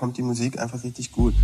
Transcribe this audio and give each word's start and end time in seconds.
Kommt 0.00 0.16
die 0.16 0.22
Musik 0.22 0.58
einfach 0.58 0.82
richtig 0.82 1.12
gut. 1.12 1.34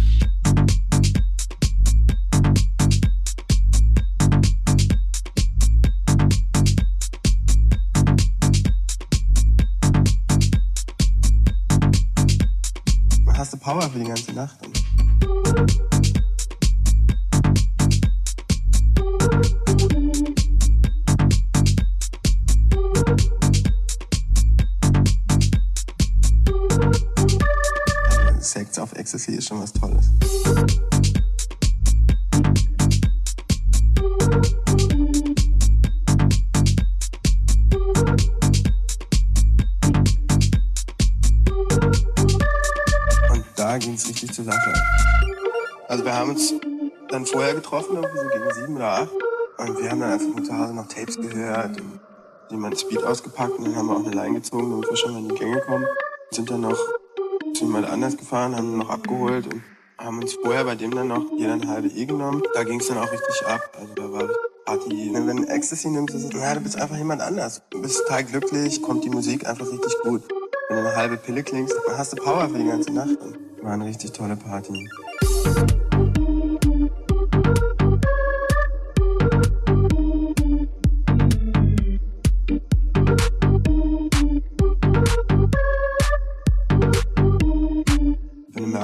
Und 52.51 52.57
jemand 52.57 52.79
Speed 52.79 53.03
ausgepackt 53.05 53.59
und 53.59 53.65
dann 53.67 53.77
haben 53.77 53.87
wir 53.87 53.97
auch 53.97 54.05
eine 54.05 54.15
Line 54.15 54.35
gezogen, 54.35 54.71
damit 54.71 54.89
wir 54.89 54.97
schon 54.97 55.13
mal 55.13 55.19
in 55.19 55.29
die 55.29 55.35
Gänge 55.35 55.61
kommen. 55.61 55.87
Sind 56.31 56.51
dann 56.51 56.63
noch 56.63 56.79
zu 57.55 57.65
jemand 57.65 57.89
anders 57.89 58.17
gefahren, 58.17 58.57
haben 58.57 58.73
ihn 58.73 58.79
noch 58.79 58.91
abgeholt 58.91 59.47
und 59.53 59.63
haben 59.99 60.21
uns 60.21 60.35
vorher 60.35 60.65
bei 60.65 60.75
dem 60.75 60.95
dann 60.95 61.09
noch 61.09 61.25
jeder 61.37 61.55
eine 61.55 61.69
halbe 61.69 61.89
E 61.89 62.05
genommen. 62.05 62.43
Da 62.55 62.65
ging 62.65 62.81
es 62.81 62.89
dann 62.89 62.99
auch 62.99 63.11
richtig 63.11 63.47
ab. 63.47 63.61
Also 63.79 63.95
da 63.95 64.13
war 64.13 64.29
Party. 64.67 65.11
Wenn 65.13 65.37
du 65.37 65.49
Ecstasy 65.49 65.89
nimmst, 65.89 66.15
ist 66.15 66.25
es, 66.25 66.33
ja, 66.33 66.55
du 66.55 66.61
bist 66.61 66.77
einfach 66.77 66.97
jemand 66.97 67.23
anders. 67.23 67.63
Du 67.71 67.81
bist 67.81 67.99
total 67.99 68.25
glücklich, 68.25 68.83
kommt 68.83 69.05
die 69.05 69.11
Musik 69.11 69.49
einfach 69.49 69.67
richtig 69.71 69.95
gut. 70.03 70.23
Wenn 70.69 70.79
du 70.79 70.89
eine 70.89 70.97
halbe 70.97 71.17
Pille 71.17 71.43
klingst, 71.43 71.75
dann 71.87 71.99
hast 71.99 72.13
du 72.13 72.17
Power 72.17 72.49
für 72.49 72.59
die 72.59 72.67
ganze 72.67 72.93
Nacht. 72.93 73.17
War 73.63 73.73
eine 73.73 73.87
richtig 73.87 74.13
tolle 74.13 74.37
Party. 74.37 74.89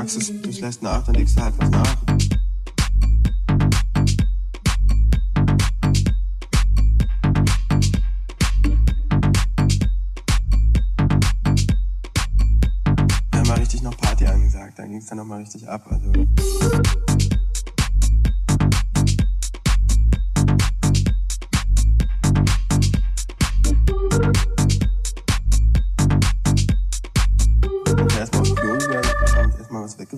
Wenn 0.03 0.43
du 0.43 0.51
lässt 0.61 0.83
nach, 0.83 1.05
dann 1.05 1.15
legst 1.15 1.39
du 1.39 1.43
halt 1.43 1.55
was 1.59 1.71
nach. 1.71 1.97
Haben 13.33 13.47
mal 13.47 13.59
richtig 13.61 13.83
noch 13.83 13.97
Party 13.97 14.27
angesagt, 14.27 14.77
da 14.77 14.87
ging 14.87 14.97
es 14.97 15.07
dann 15.07 15.19
nochmal 15.19 15.39
richtig 15.39 15.69
ab. 15.69 15.87
Also 15.89 16.13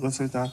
weggerüsselt 0.04 0.34
da. 0.34 0.52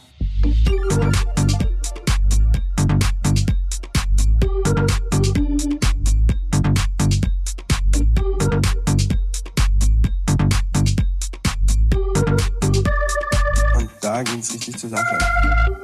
Und 13.78 13.89
da 14.01 14.23
ging 14.23 14.39
es 14.39 14.53
richtig 14.53 14.78
zur 14.78 14.89
Sache. 14.89 15.17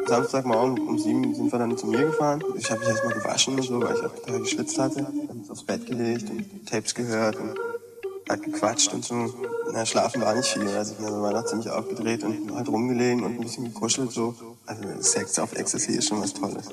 Samstagmorgen 0.08 0.88
um 0.88 0.98
sieben 0.98 1.36
sind 1.36 1.52
wir 1.52 1.60
dann 1.60 1.78
zu 1.78 1.88
mir 1.88 2.06
gefahren. 2.06 2.42
Ich 2.58 2.72
habe 2.72 2.80
mich 2.80 2.90
erstmal 2.90 3.14
gewaschen 3.14 3.56
und 3.56 3.64
so, 3.64 3.82
weil 3.82 3.96
ich 3.96 4.06
auch 4.06 4.40
geschwitzt 4.40 4.80
hatte. 4.80 5.06
Haben 5.06 5.30
uns 5.32 5.50
aufs 5.50 5.64
Bett 5.64 5.86
gelegt 5.86 6.30
und 6.30 6.66
Tapes 6.66 6.96
gehört 6.96 7.36
und 7.36 7.60
halt 8.30 8.44
gequatscht 8.44 8.94
und 8.94 9.04
so. 9.04 9.34
Na, 9.72 9.86
schlafen 9.86 10.22
war 10.22 10.36
nicht 10.36 10.48
viel. 10.48 10.68
Also 10.68 10.96
wir 11.00 11.12
waren 11.12 11.34
noch 11.34 11.46
ziemlich 11.46 11.70
aufgedreht 11.70 12.24
und 12.24 12.54
halt 12.56 12.68
rumgelegen 12.68 13.24
und 13.24 13.36
ein 13.36 13.42
bisschen 13.42 13.66
gekuschelt 13.66 14.12
so. 14.12 14.36
Also 14.66 14.84
Sex 15.00 15.40
auf 15.40 15.54
Ecstasy 15.54 15.94
ist 15.94 16.08
schon 16.08 16.22
was 16.22 16.34
Tolles. 16.34 16.70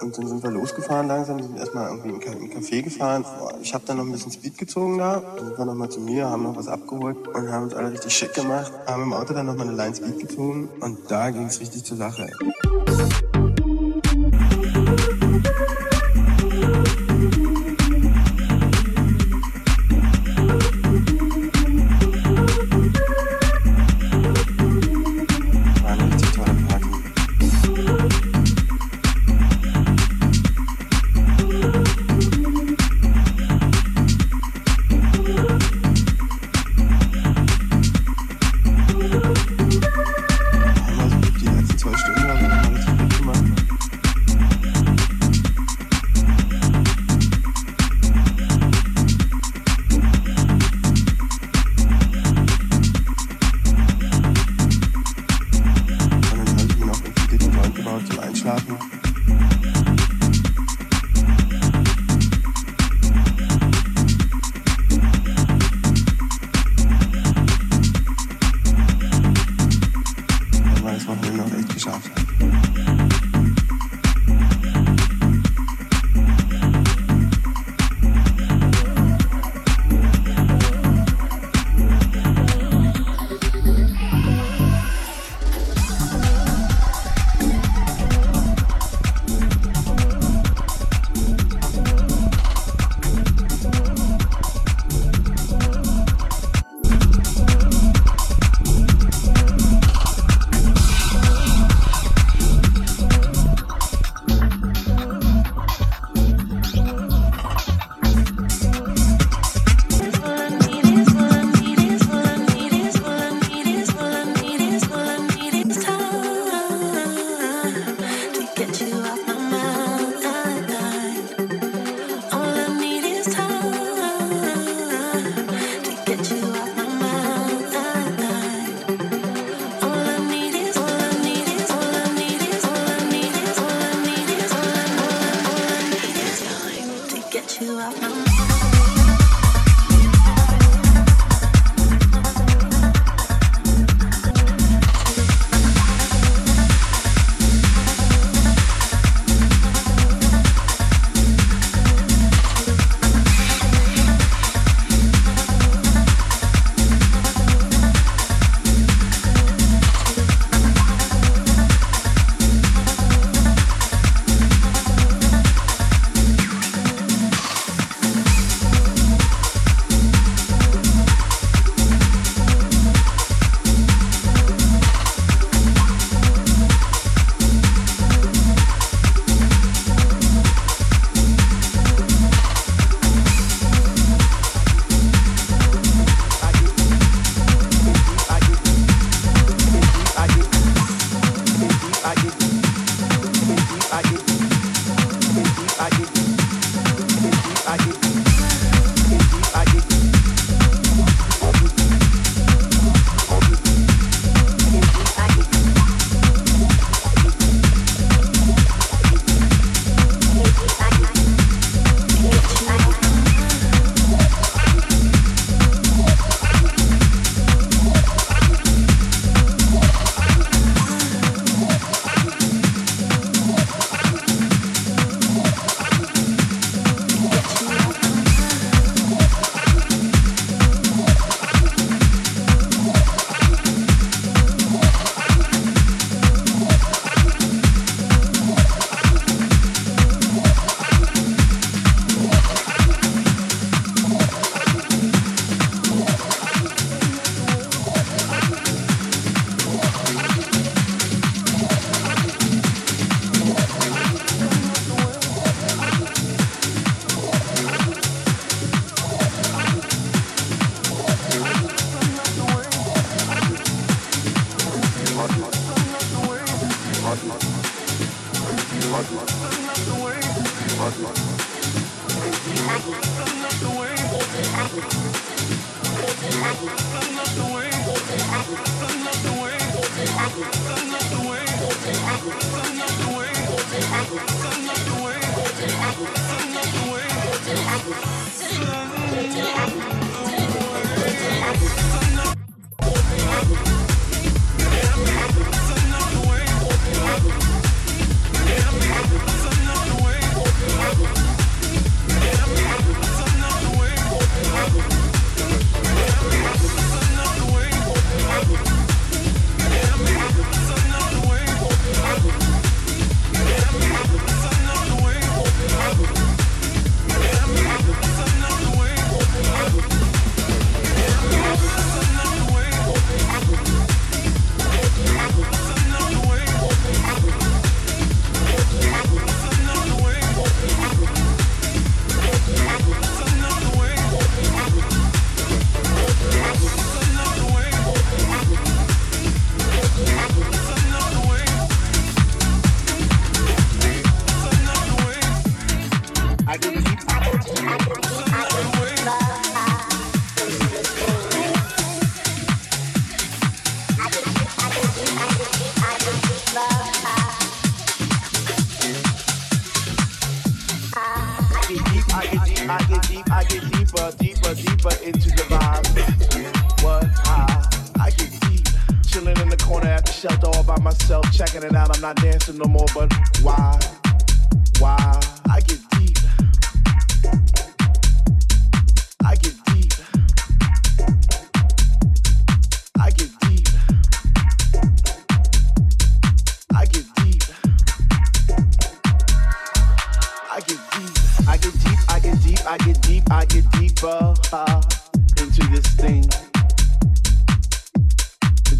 Und 0.00 0.16
dann 0.16 0.28
sind 0.28 0.42
wir 0.44 0.50
losgefahren 0.50 1.08
langsam, 1.08 1.42
sind 1.42 1.56
erstmal 1.58 1.88
irgendwie 1.88 2.10
in 2.10 2.32
einen 2.32 2.52
Café 2.52 2.82
gefahren. 2.82 3.24
Ich 3.60 3.74
habe 3.74 3.84
dann 3.84 3.96
noch 3.96 4.04
ein 4.04 4.12
bisschen 4.12 4.30
Speed 4.30 4.56
gezogen 4.56 4.98
da. 4.98 5.20
Dann 5.36 5.46
sind 5.46 5.58
wir 5.58 5.64
nochmal 5.64 5.88
zu 5.88 6.00
mir, 6.00 6.28
haben 6.28 6.44
noch 6.44 6.56
was 6.56 6.68
abgeholt 6.68 7.26
und 7.26 7.50
haben 7.50 7.64
uns 7.64 7.74
alle 7.74 7.90
richtig 7.90 8.12
schick 8.12 8.32
gemacht. 8.32 8.72
Haben 8.86 9.02
im 9.02 9.12
Auto 9.12 9.34
dann 9.34 9.46
nochmal 9.46 9.66
eine 9.66 9.76
Line 9.76 9.94
Speed 9.94 10.20
gezogen 10.20 10.68
und 10.80 11.10
da 11.10 11.30
ging 11.30 11.46
es 11.46 11.58
richtig 11.58 11.82
zur 11.84 11.96
Sache. 11.96 12.30
War 12.40 12.87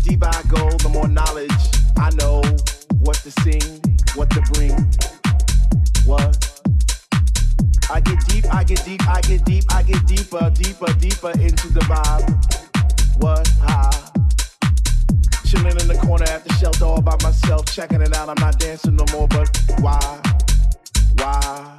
deeper 0.09 0.29
I 0.33 0.43
go, 0.49 0.71
the 0.79 0.89
more 0.89 1.07
knowledge 1.07 1.51
I 1.97 2.11
know 2.17 2.41
what 2.99 3.17
to 3.17 3.31
sing, 3.43 3.63
what 4.15 4.31
to 4.31 4.41
bring. 4.53 4.73
What? 6.07 6.33
I 7.91 8.01
get 8.01 8.25
deep, 8.27 8.47
I 8.53 8.65
get 8.65 8.85
deep, 8.85 9.07
I 9.09 9.21
get 9.21 9.45
deep, 9.45 9.65
I 9.71 9.83
get 9.83 10.07
deeper, 10.07 10.51
deeper, 10.51 10.93
deeper 10.95 11.31
into 11.33 11.69
the 11.73 11.81
vibe. 11.81 12.27
What? 13.23 13.49
How? 13.67 13.91
Chilling 15.45 15.79
in 15.81 15.89
the 15.89 15.99
corner 16.03 16.25
at 16.25 16.45
the 16.45 16.53
shelter 16.55 16.85
all 16.85 17.03
by 17.03 17.17
myself, 17.23 17.67
checking 17.67 18.01
it 18.01 18.15
out. 18.17 18.29
I'm 18.29 18.41
not 18.41 18.59
dancing 18.59 18.97
no 18.97 19.05
more, 19.13 19.29
but 19.29 19.49
why? 19.81 20.21
Why? 21.17 21.79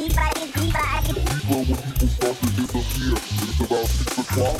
deeper, 0.00 0.28
deeper, 0.34 0.60
deeper. 0.62 1.20
When 1.50 1.66
people 1.66 2.08
start 2.08 2.36
to 2.40 2.46
get 2.56 2.74
up 2.74 2.84
here, 2.96 3.16
it's 3.16 3.60
about 3.60 3.86
six 3.86 4.18
o'clock. 4.18 4.58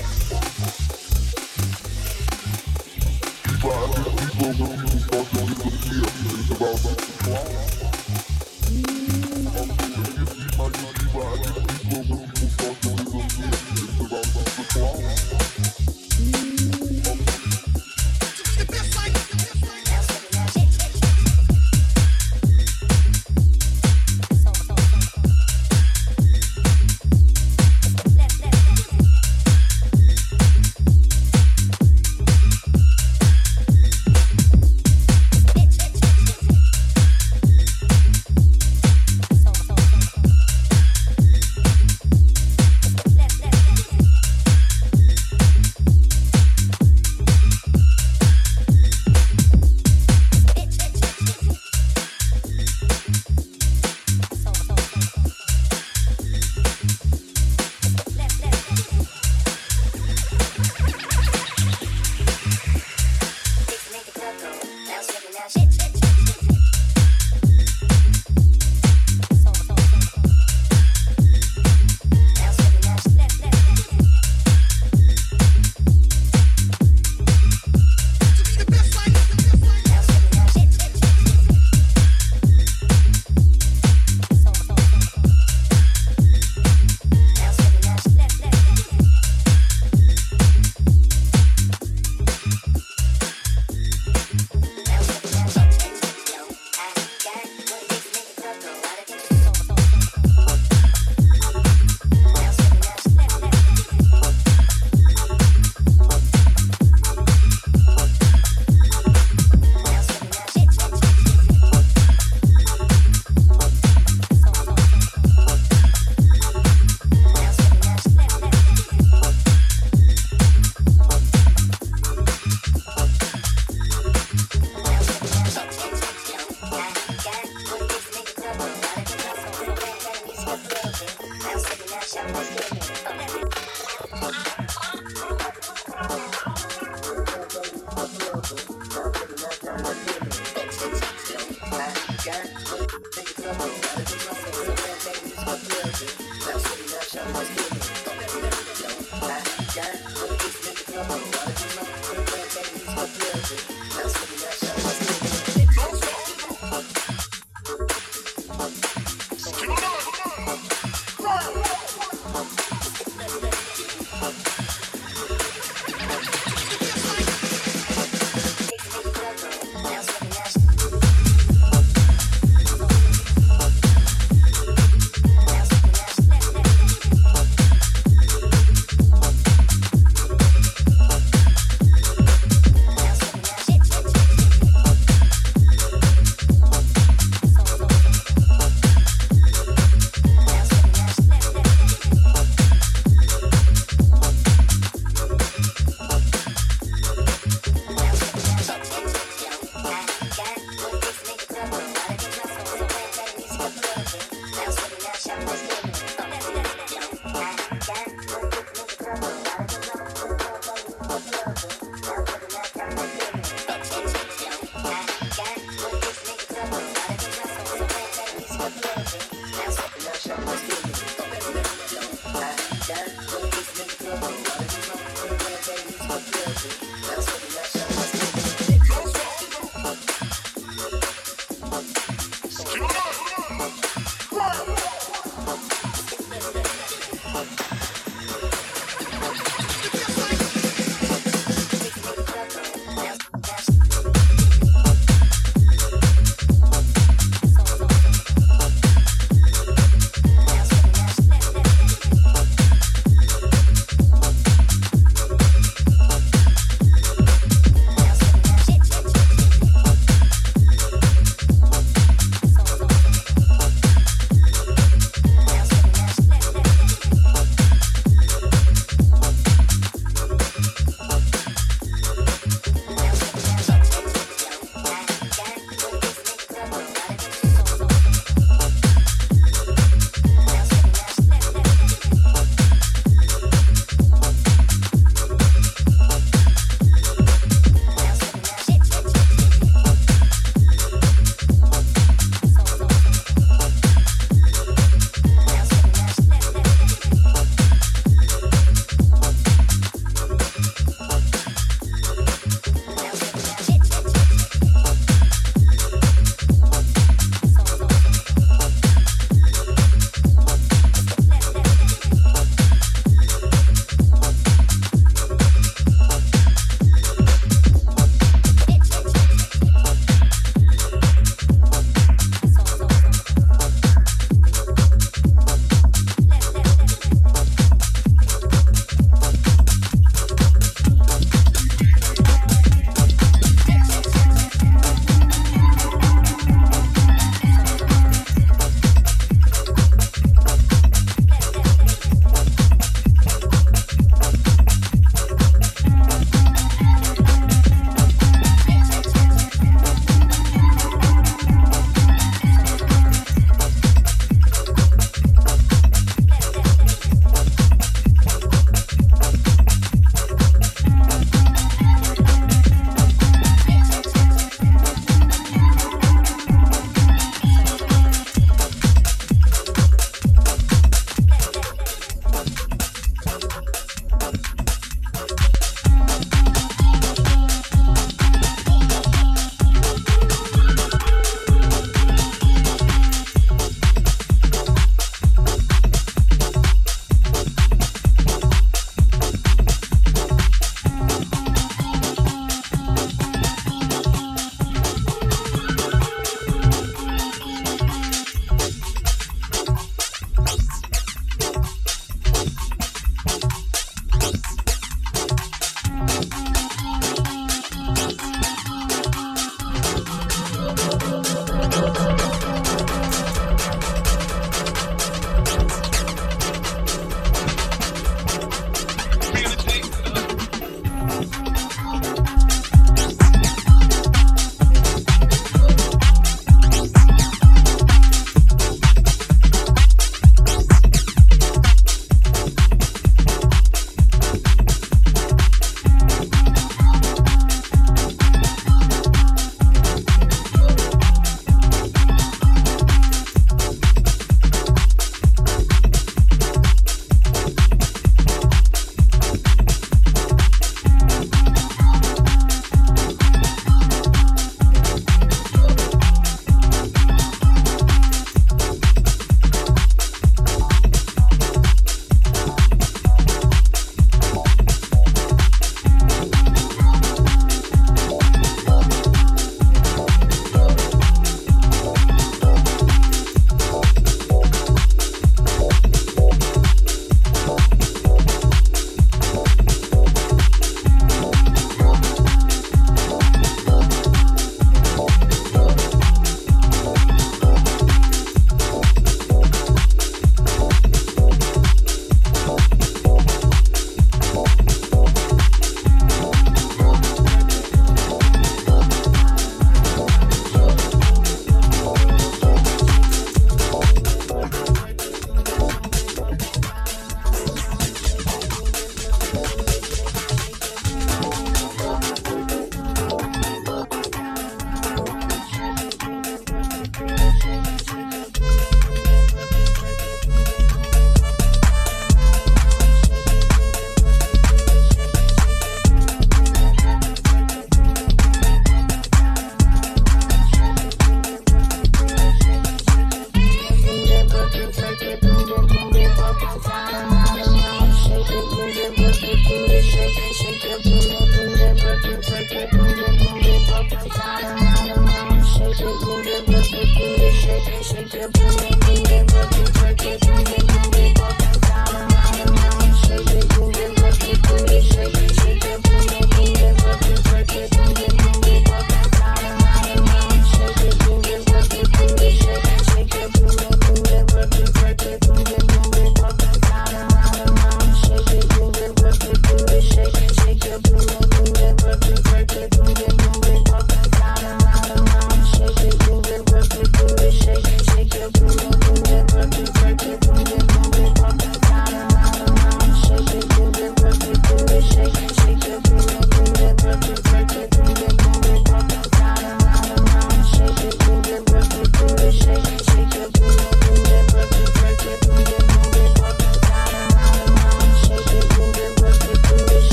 Deeper, 3.48 3.74
deeper. 3.80 4.52
When 4.60 4.76
people 4.80 5.00
start 5.00 5.26
to 5.30 5.40
get 5.48 5.60
up 5.64 5.72
here, 5.88 6.08
it's 6.36 6.50
about 6.50 6.76
six 6.76 7.00
o'clock. 7.20 7.89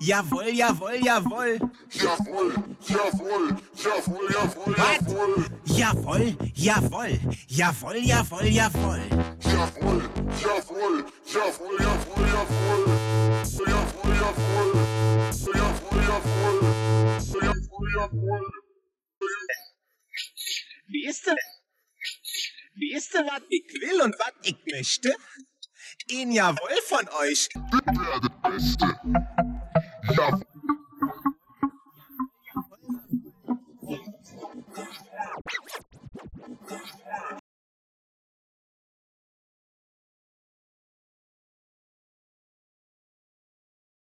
Jawohl, 0.00 0.48
jawohl, 0.54 0.96
jawohl. 1.04 1.58
Jawohl, 1.92 2.52
jawohl, 2.88 3.56
jawohl, 3.84 4.28
jawohl, 4.32 4.74
jawohl. 4.76 5.44
Jawohl, 5.66 6.36
jawohl, 6.56 7.18
jawohl, 7.48 7.96
jawohl, 7.96 8.46
jawohl. 8.48 9.00
reden 26.30 26.32
ja 26.32 26.50
wohl 26.50 26.82
von 26.86 27.08
euch. 27.20 27.48
Ich 27.48 27.86
werde 27.86 28.28
Beste. 28.42 28.86
Jawohl. 30.16 30.49